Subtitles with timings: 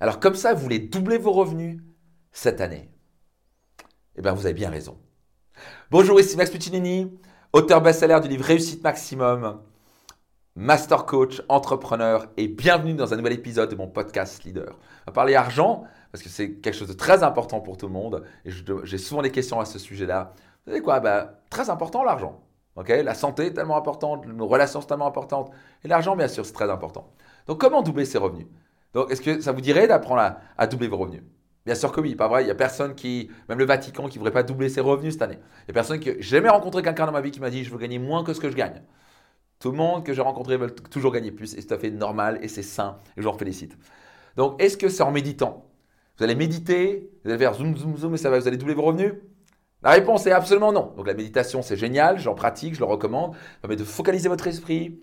[0.00, 1.80] Alors comme ça, vous voulez doubler vos revenus
[2.32, 2.90] cette année.
[4.16, 4.98] Eh bien, vous avez bien raison.
[5.90, 7.18] Bonjour, ici Max Puccinini,
[7.52, 9.62] auteur best-seller du livre Réussite Maximum,
[10.54, 14.78] master coach, entrepreneur et bienvenue dans un nouvel épisode de mon podcast Leader.
[15.06, 17.92] On va parler argent parce que c'est quelque chose de très important pour tout le
[17.92, 18.50] monde et
[18.84, 20.34] j'ai souvent des questions à ce sujet-là.
[20.66, 21.00] Vous savez quoi?
[21.00, 22.42] Ben, Très important l'argent.
[22.76, 25.50] la santé est tellement importante, nos relations sont tellement importantes
[25.84, 27.10] et l'argent, bien sûr, c'est très important.
[27.46, 28.46] Donc, comment doubler ses revenus?
[28.96, 31.20] Donc, est-ce que ça vous dirait d'apprendre à, doubler vos revenus?
[31.66, 32.42] Bien sûr que oui, pas vrai.
[32.42, 35.12] Il n'y a personne qui, même le Vatican, qui ne voudrait pas doubler ses revenus
[35.12, 35.38] cette année.
[35.38, 36.12] Il n'y a personne qui.
[36.14, 38.32] J'ai jamais rencontré quelqu'un dans ma vie qui m'a dit je veux gagner moins que
[38.32, 38.80] ce que je gagne.
[39.58, 41.90] Tout le monde que j'ai rencontré veut toujours gagner plus et c'est tout à fait
[41.90, 43.76] normal et c'est sain et je en félicite.
[44.38, 45.66] Donc, est-ce que c'est en méditant?
[46.16, 48.72] Vous allez méditer, vous allez faire zoom, zoom, zoom et ça va, vous allez doubler
[48.72, 49.12] vos revenus?
[49.82, 50.94] La réponse est absolument non.
[50.96, 53.34] Donc, la méditation, c'est génial, j'en pratique, je le recommande.
[53.34, 54.98] Ça permet de focaliser votre esprit,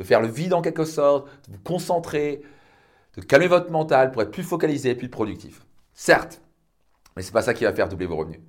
[0.00, 2.42] de faire le vide en quelque sorte, de vous concentrer,
[3.16, 5.62] de calmer votre mental pour être plus focalisé et plus productif.
[5.94, 6.40] Certes,
[7.16, 8.40] mais ce n'est pas ça qui va faire doubler vos revenus.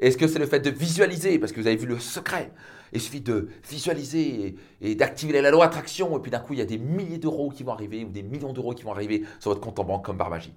[0.00, 2.50] Est-ce que c'est le fait de visualiser Parce que vous avez vu le secret.
[2.92, 6.62] Il suffit de visualiser et, d'activer la loi d'attraction, et puis d'un coup, il y
[6.62, 9.50] a des milliers d'euros qui vont arriver, ou des millions d'euros qui vont arriver sur
[9.50, 10.54] votre compte en banque comme par magie.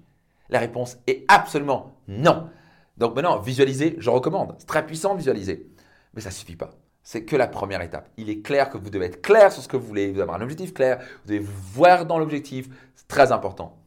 [0.48, 2.48] La réponse est absolument non.
[2.96, 4.54] Donc maintenant, visualiser, je recommande.
[4.58, 5.68] C'est très puissant visualiser.
[6.14, 6.70] Mais ça ne suffit pas
[7.08, 8.10] c'est que la première étape.
[8.18, 10.24] Il est clair que vous devez être clair sur ce que vous voulez, vous devez
[10.24, 13.78] avoir un objectif clair, vous devez voir dans l'objectif, c'est très important.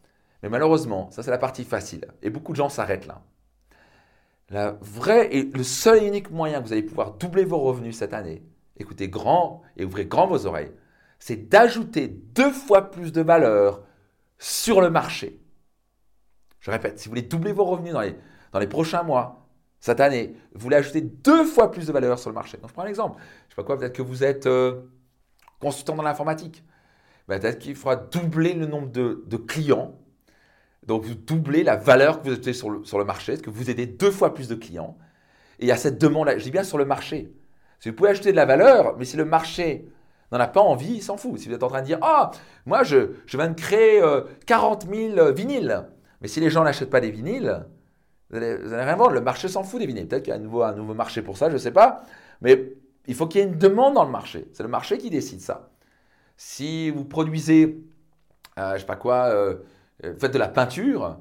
[0.41, 2.07] Mais malheureusement, ça c'est la partie facile.
[2.23, 3.21] Et beaucoup de gens s'arrêtent là.
[4.49, 7.95] La vraie et le seul et unique moyen que vous allez pouvoir doubler vos revenus
[7.95, 8.41] cette année,
[8.75, 10.71] écoutez grand et ouvrez grand vos oreilles,
[11.19, 13.83] c'est d'ajouter deux fois plus de valeur
[14.39, 15.39] sur le marché.
[16.59, 18.15] Je répète, si vous voulez doubler vos revenus dans les,
[18.51, 19.47] dans les prochains mois,
[19.81, 22.57] cette année, vous voulez ajouter deux fois plus de valeur sur le marché.
[22.57, 23.19] Donc, je prends un exemple.
[23.19, 24.81] Je sais pas quoi, peut-être que vous êtes euh,
[25.59, 26.63] consultant dans l'informatique.
[27.27, 29.97] Ben, peut-être qu'il faudra doubler le nombre de, clients.
[30.85, 33.87] Donc, vous doublez la valeur que vous ajoutez sur le, marché, parce que vous aidez
[33.87, 34.97] deux fois plus de clients?
[35.59, 37.33] Et il y a cette demande-là, je dis bien sur le marché.
[37.79, 39.87] Si vous pouvez acheter de la valeur, mais si le marché
[40.31, 41.39] n'en a pas envie, il s'en fout.
[41.39, 42.29] Si vous êtes en train de dire, ah,
[42.67, 43.99] moi, je, je viens de créer
[44.45, 45.87] 40 euh, 000 vinyles.
[46.21, 47.65] Mais si les gens n'achètent pas des vinyles,
[48.31, 49.11] vous n'allez rien vendre.
[49.11, 49.87] Le marché s'en fout des.
[49.87, 52.03] Peut-être qu'il y a un nouveau, marché pour ça, je ne sais pas.
[52.41, 52.73] Mais
[53.07, 54.47] il faut qu'il y ait une demande dans le marché.
[54.53, 55.69] C'est le marché qui décide ça.
[56.37, 57.83] Si vous produisez,
[58.57, 59.55] euh, je ne sais pas quoi, euh,
[60.05, 61.17] euh, faites de la peinture,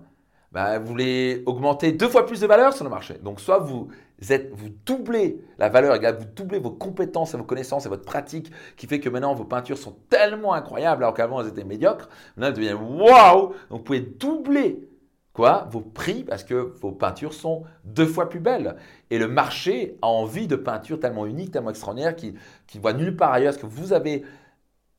[0.53, 3.15] bah, vous voulez augmenter deux fois plus de valeur sur le marché.
[3.23, 3.89] Donc, soit vous,
[4.31, 8.51] êtes, vous doublez la valeur, vous doublez vos compétences et vos connaissances et votre pratique,
[8.77, 12.09] qui fait que maintenant vos peintures sont tellement incroyables alors qu'avant elles étaient médiocres.
[12.37, 14.90] Maintenant elles deviennent waouh Donc, vous pouvez doubler
[15.71, 18.77] Vos prix, parce que vos peintures sont deux fois plus belles.
[19.11, 22.35] Et le marché a envie de peintures tellement uniques, tellement extraordinaires, qui
[22.75, 23.53] ne voit nulle part ailleurs.
[23.53, 24.25] Parce que vous avez,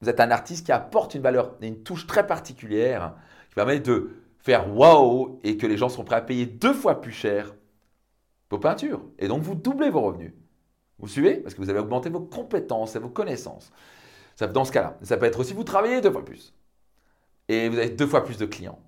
[0.01, 3.15] vous êtes un artiste qui apporte une valeur, une touche très particulière,
[3.49, 7.01] qui permet de faire waouh et que les gens sont prêts à payer deux fois
[7.01, 7.53] plus cher
[8.49, 9.01] vos peintures.
[9.19, 10.33] Et donc vous doublez vos revenus.
[10.97, 11.35] Vous suivez?
[11.35, 13.71] Parce que vous avez augmenté vos compétences et vos connaissances.
[14.53, 16.53] Dans ce cas-là, ça peut être aussi vous travaillez deux fois plus.
[17.47, 18.79] Et vous avez deux fois plus de clients.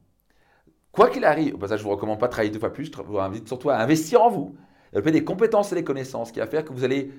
[0.94, 2.92] Quoi qu'il arrive, au passage, je ne vous recommande pas de travailler deux fois plus,
[2.96, 4.56] je vous invite surtout à investir en vous,
[4.92, 7.12] développer des compétences et des connaissances qui va faire que vous allez,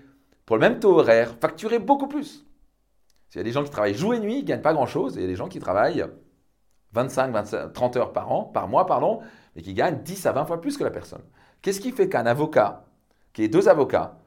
[0.47, 2.47] pour le même taux horaire, facturer beaucoup plus.
[3.29, 5.17] S'il y a des gens qui travaillent jour et nuit, ils ne gagnent pas grand-chose,
[5.17, 6.07] et il y a des gens qui travaillent
[6.93, 9.23] 25, 25, 30 heures par an, par mois, pardon,
[9.57, 11.25] et qui gagnent 10 à 20 fois plus que la personne.
[11.61, 12.85] Qu'est-ce qui fait qu'un avocat,
[13.33, 14.21] qui est deux avocats,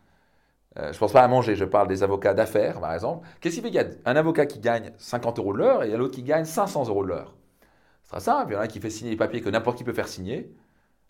[0.78, 3.56] euh, je ne pense pas à manger, je parle des avocats d'affaires, par exemple, qu'est-ce
[3.56, 5.94] qui fait qu'il y a un avocat qui gagne 50 euros l'heure et il y
[5.94, 7.34] a l'autre qui gagne 500 euros l'heure?
[8.08, 8.54] Ce sera simple.
[8.54, 10.50] Il y en a qui fait signer les papiers que n'importe qui peut faire signer.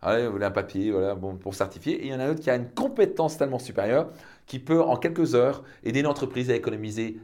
[0.01, 1.93] Vous voulez un papier voilà, bon, pour certifier.
[2.01, 4.09] Et il y en a un autre qui a une compétence tellement supérieure
[4.47, 7.19] qui peut, en quelques heures, aider une entreprise à économiser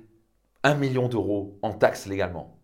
[0.63, 2.55] un million d'euros en taxes légalement.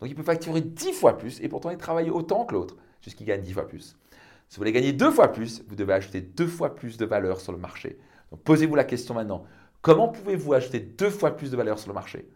[0.00, 3.26] Donc il peut facturer dix fois plus et pourtant il travaille autant que l'autre, jusqu'il
[3.26, 3.96] gagne dix fois plus.
[4.48, 7.40] Si vous voulez gagner deux fois plus, vous devez ajouter deux fois plus de valeur
[7.40, 7.98] sur le marché.
[8.30, 9.44] Donc posez-vous la question maintenant.
[9.82, 12.26] Comment pouvez-vous ajouter deux fois plus de valeur sur le marché?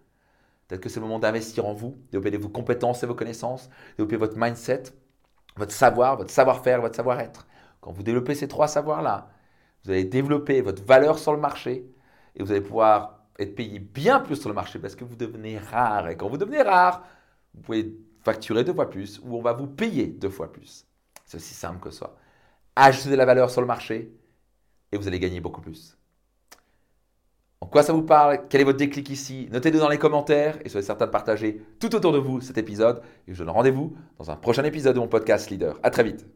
[0.73, 3.69] Peut-être que c'est le moment d'investir en vous, développer vos compétences et vos connaissances,
[3.99, 4.85] développer votre mindset,
[5.55, 7.47] votre savoir, votre savoir-faire, votre savoir-être.
[7.83, 9.29] Quand vous développez ces trois savoirs-là,
[9.85, 11.85] vous allez développer votre valeur sur le marché
[12.35, 15.59] et vous allez pouvoir être payé bien plus sur le marché parce que vous devenez
[15.59, 16.09] rare.
[16.09, 17.05] Et quand vous devenez rare,
[17.53, 20.87] vous pouvez facturer deux fois plus ou on va vous payer deux fois plus.
[21.27, 22.17] C'est aussi simple que ça.
[22.77, 24.11] Ajoutez de la valeur sur le marché
[24.91, 25.99] et vous allez gagner beaucoup plus.
[27.63, 28.41] En quoi ça vous parle?
[28.49, 29.49] Quel est votre déclic ici?
[29.53, 33.03] Notez-le dans les commentaires et soyez certain de partager tout autour de vous cet épisode.
[33.29, 35.79] Et je vous donne rendez-vous dans un prochain épisode de mon podcast Leader.
[35.85, 36.27] À très vite